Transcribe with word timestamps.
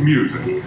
music. 0.00 0.64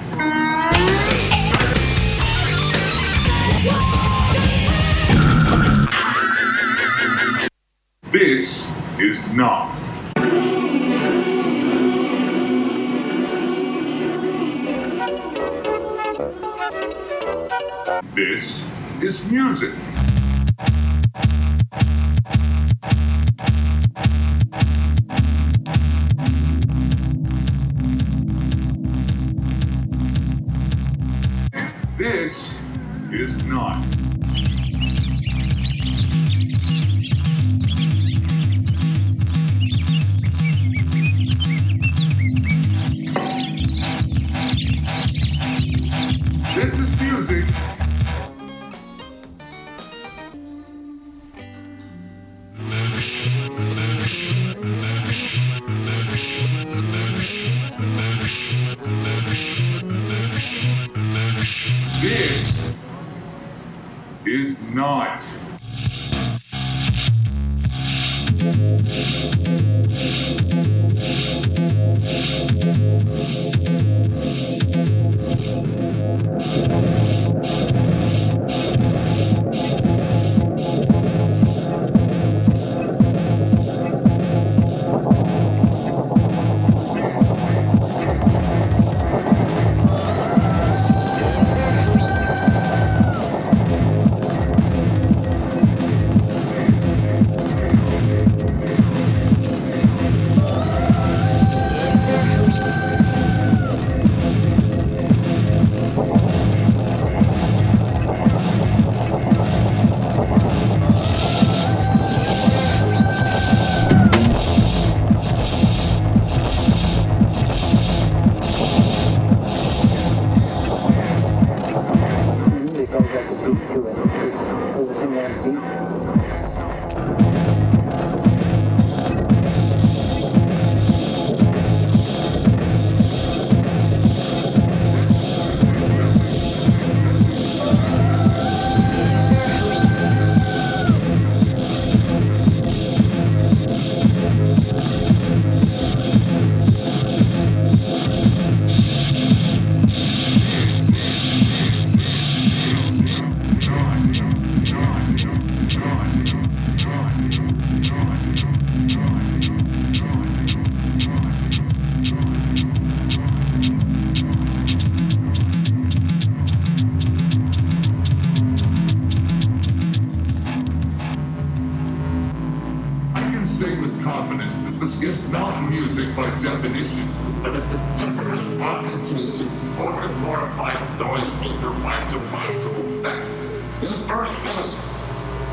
Fact. 183.04 183.82
The 183.82 183.90
first 184.08 184.34
thing, 184.48 184.72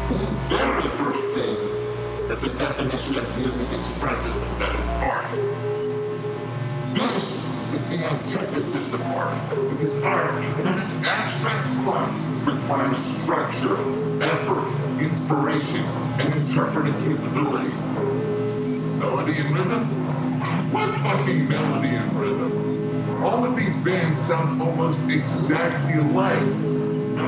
the 0.09 0.27
very 0.49 0.89
first 0.99 1.27
thing 1.35 1.57
that 2.29 2.41
the 2.41 2.49
definition 2.51 3.19
of 3.19 3.39
music 3.39 3.69
expresses 3.81 4.37
is 4.37 4.57
that 4.59 4.73
it's 4.79 4.89
art. 5.03 5.31
This 6.95 7.43
is 7.75 7.85
the 7.91 8.05
antithesis 8.07 8.95
of 8.95 9.03
art, 9.03 9.37
because 9.51 10.03
art, 10.05 10.45
even 10.45 10.69
in 10.69 10.79
its 10.79 10.95
abstract 11.05 11.67
form, 11.85 12.45
requires 12.45 12.99
structure, 12.99 13.77
effort, 14.23 15.01
inspiration, 15.01 15.85
and 16.21 16.33
interpretive 16.35 16.95
capability. 17.03 17.75
Melody 19.01 19.39
and 19.39 19.57
rhythm? 19.57 19.85
What 20.73 20.95
fucking 21.01 21.49
melody 21.49 21.89
and 21.89 22.13
rhythm? 22.21 23.25
All 23.25 23.45
of 23.45 23.57
these 23.57 23.77
bands 23.79 24.21
sound 24.29 24.63
almost 24.63 25.01
exactly 25.09 25.95
alike. 25.95 26.80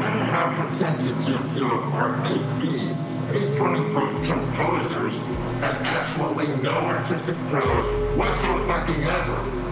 Pretentious 0.02 1.28
your 1.28 1.38
view 1.38 1.70
of 1.70 1.94
art 1.94 2.18
may 2.20 2.38
be, 2.60 2.94
these 3.32 3.48
20 3.56 3.92
proof 3.92 4.26
composers 4.26 5.18
have 5.60 5.76
absolutely 5.82 6.48
no 6.56 6.72
artistic 6.72 7.36
prowess 7.50 8.16
whatsoever. 8.16 9.62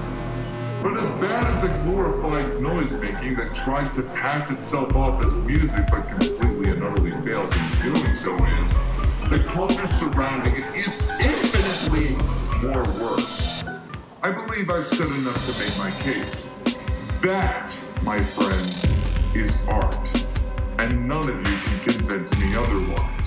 But 0.83 0.99
as 0.99 1.09
bad 1.21 1.45
as 1.45 1.63
the 1.63 1.69
glorified 1.85 2.63
noise 2.63 2.93
making 2.93 3.37
that 3.37 3.55
tries 3.55 3.95
to 3.97 4.03
pass 4.03 4.51
itself 4.51 4.95
off 4.95 5.25
as 5.25 5.33
music 5.33 5.87
but 5.91 6.09
completely 6.09 6.71
and 6.71 6.85
utterly 6.85 7.11
fails 7.25 7.55
in 7.55 7.93
doing 7.93 8.17
so 8.23 8.37
is, 8.45 9.31
the 9.31 9.45
culture 9.49 9.87
surrounding 9.99 10.55
it 10.63 10.77
is 10.77 10.89
infinitely 11.19 12.17
more 12.63 12.85
worse. 13.03 13.65
I 14.23 14.31
believe 14.31 14.71
I've 14.71 14.87
said 14.87 15.09
enough 15.09 15.47
to 15.47 15.53
make 15.59 15.77
my 15.79 15.91
case. 16.03 16.47
That, 17.23 17.75
my 18.03 18.23
friend, 18.23 18.67
is 19.35 19.57
art. 19.69 20.20
And 20.81 21.07
none 21.07 21.19
of 21.19 21.37
you 21.47 21.59
can 21.59 21.79
convince 21.81 22.39
me 22.39 22.57
otherwise. 22.57 23.20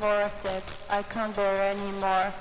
vortex, 0.00 0.90
I 0.90 1.02
can't 1.02 1.34
bear 1.36 1.62
any 1.62 1.92
more 2.00 2.32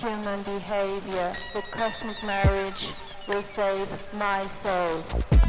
Human 0.00 0.42
behavior, 0.42 1.30
the 1.54 1.62
cosmic 1.70 2.26
marriage 2.26 2.92
will 3.28 3.42
save 3.42 3.88
my 4.18 4.42
soul. 4.42 5.43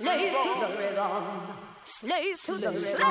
Slave 0.00 0.32
to 0.32 0.52
the 0.60 0.68
rhythm. 0.78 1.24
Slave 1.84 2.40
to 2.46 2.52
the 2.52 2.70
rhythm. 2.70 3.04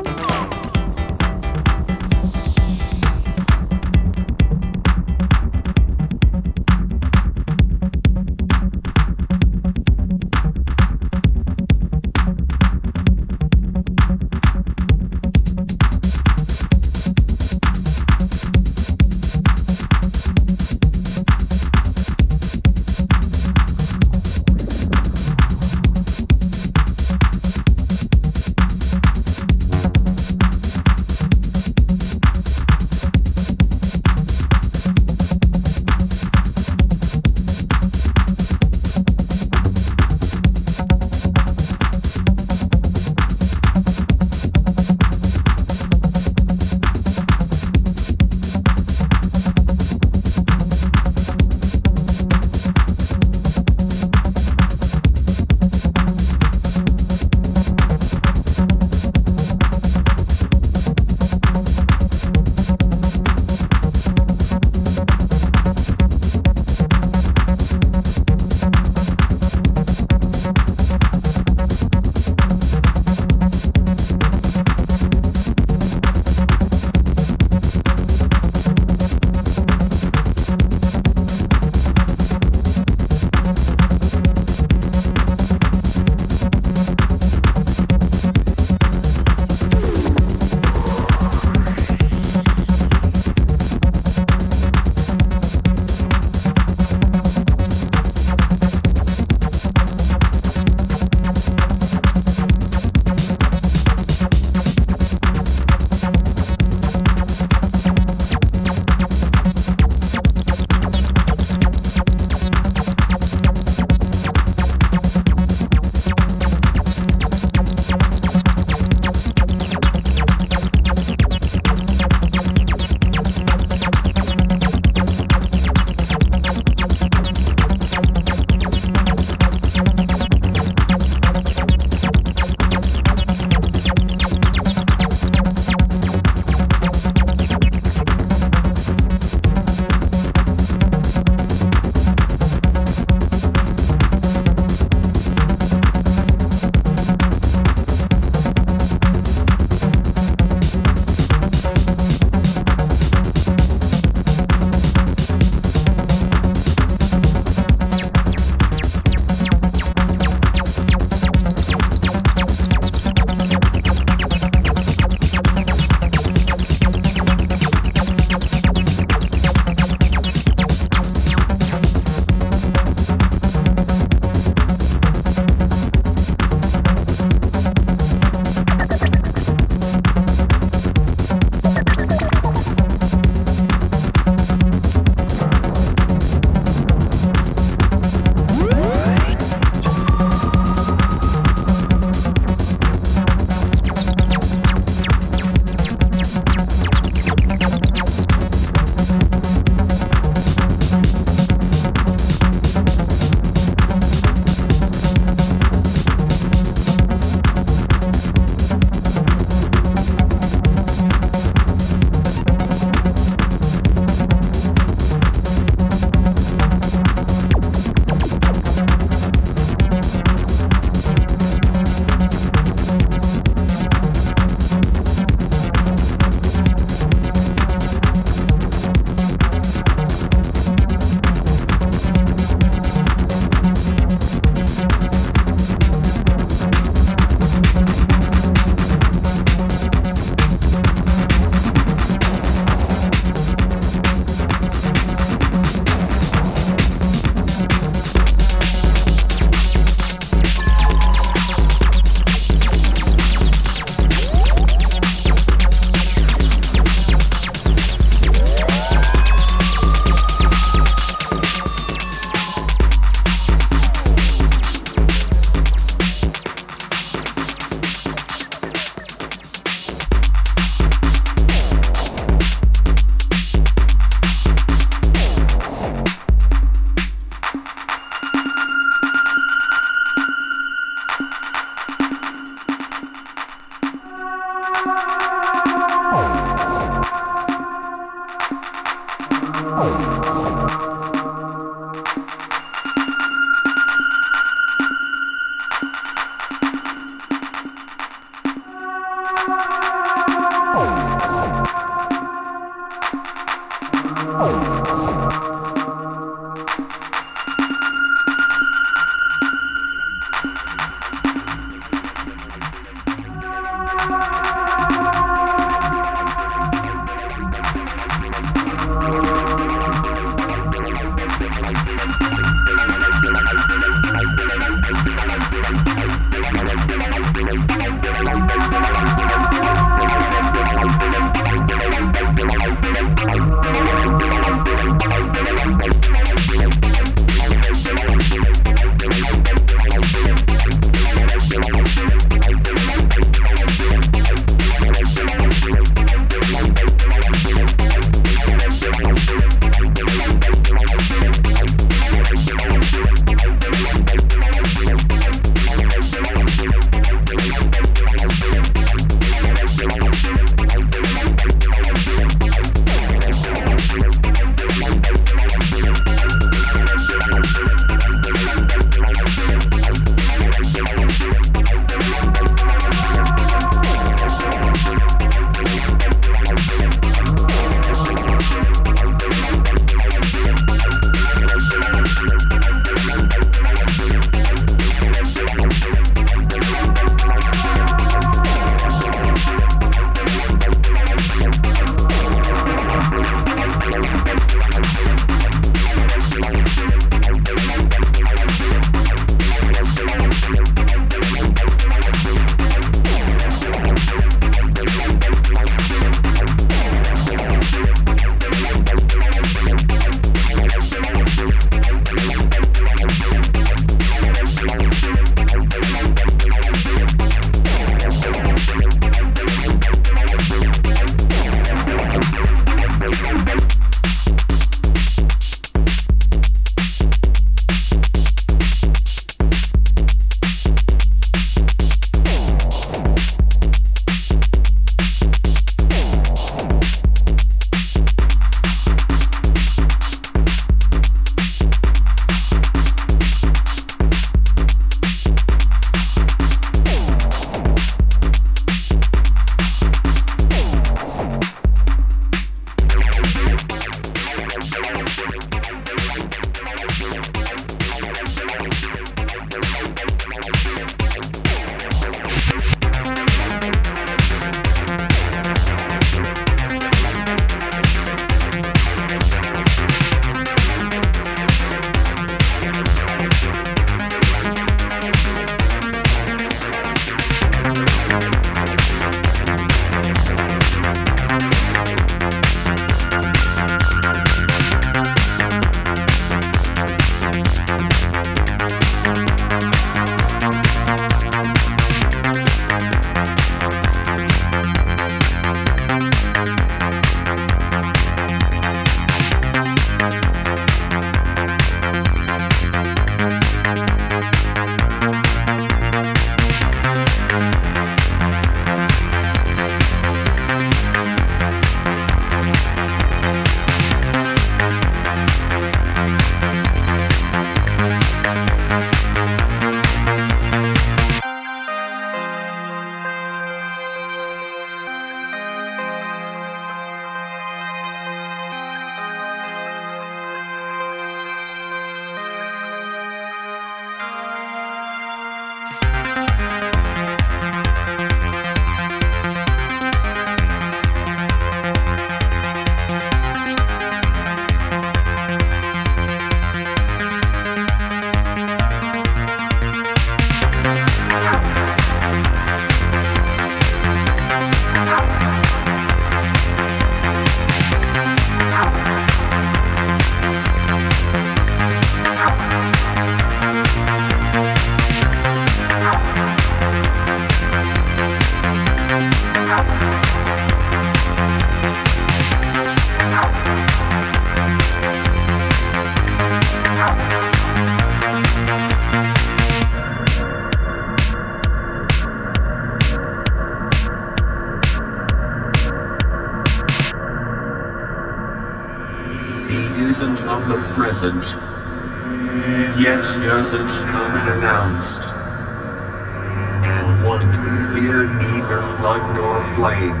we 597.44 597.80
fear 597.80 598.08
neither 598.08 598.62
flood 598.76 599.14
nor 599.14 599.44
flame. 599.54 600.00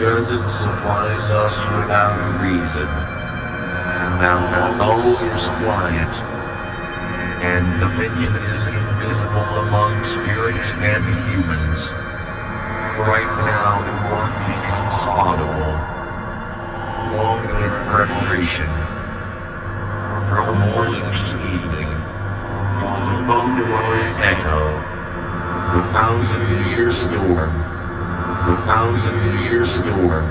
Does 0.00 0.32
it 0.32 0.48
supplies 0.48 1.30
us 1.30 1.68
without 1.76 2.16
reason. 2.40 2.88
Now 4.24 4.40
the 4.48 4.78
thou 4.78 5.04
is 5.36 5.48
quiet. 5.60 6.14
And 7.44 7.78
dominion 7.78 8.32
is 8.54 8.66
invisible 8.66 9.48
among 9.68 10.02
spirits 10.02 10.72
and 10.80 11.04
humans. 11.28 11.92
Right 12.96 13.28
now 13.44 13.84
the 13.84 13.96
war 14.08 14.24
becomes 14.48 14.96
audible. 15.04 15.76
Long 17.18 17.44
in 17.44 17.72
preparation. 17.92 18.70
From 20.30 20.58
morning 20.72 21.04
to 21.28 21.36
evening. 21.52 21.90
From 22.80 23.00
the 23.12 23.26
phone 23.26 23.56
to 23.60 24.24
echo. 24.24 24.93
The 25.74 25.82
Thousand 25.90 26.70
Year 26.70 26.92
Storm. 26.92 27.52
The 28.46 28.56
Thousand 28.64 29.18
Year 29.42 29.66
Storm. 29.66 30.24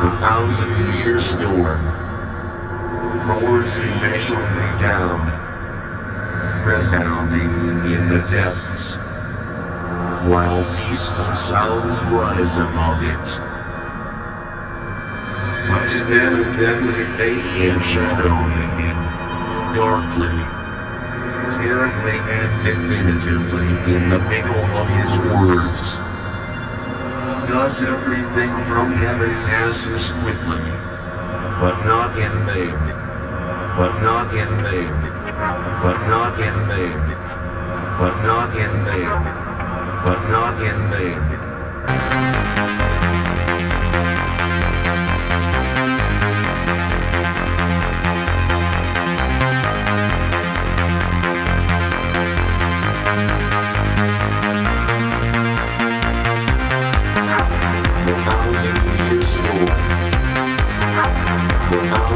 The 0.00 0.10
Thousand 0.24 0.70
Year 1.04 1.20
Storm. 1.20 1.84
Roars 3.28 3.76
immeasurably 3.76 4.70
down, 4.80 5.20
resounding 6.66 7.92
in 7.92 8.08
the 8.08 8.20
depths, 8.30 8.96
while 10.26 10.64
peaceful 10.78 11.34
sounds 11.34 12.02
rise 12.10 12.56
above 12.56 13.02
it. 13.02 13.38
But 15.68 15.92
inevitably 15.92 17.04
fate 17.18 17.52
and 17.68 17.84
shadow 17.84 18.72
darkly 19.74 20.61
clearly 21.62 22.18
and 22.18 22.64
definitively 22.64 23.94
in 23.94 24.10
the 24.10 24.18
middle 24.18 24.64
of 24.80 24.88
his 24.98 25.16
words. 25.18 25.98
Thus 27.48 27.84
everything 27.84 28.50
from 28.64 28.92
heaven 28.92 29.30
passes 29.46 30.10
quickly, 30.22 30.64
but 31.62 31.84
not 31.84 32.18
in 32.18 32.34
vain, 32.46 32.74
but 33.78 34.00
not 34.02 34.34
in 34.34 34.48
vain, 34.58 34.90
but 35.82 35.98
not 36.08 36.40
in 36.40 36.66
vain, 36.66 36.98
but 38.00 38.22
not 38.22 38.56
in 38.56 38.84
vain, 38.84 39.22
but 40.02 40.20
not 40.30 40.60
in 40.60 40.90
vain. 40.90 41.42
Thank 61.72 62.11